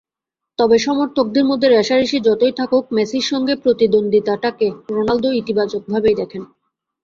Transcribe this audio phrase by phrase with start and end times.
[0.59, 6.43] তবে সমর্থকদের মধ্যে রেষারেষি যতই থাকুক, মেসির সঙ্গে প্রতিদ্বন্দ্বিতাটাকে রোনালদো ইতিবাচকভাবেই দেখেন।